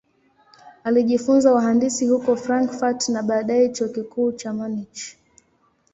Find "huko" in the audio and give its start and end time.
2.07-2.35